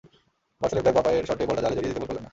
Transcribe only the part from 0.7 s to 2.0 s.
left-back বাঁ পায়ের শটে বলটা জালে জড়িয়ে দিতে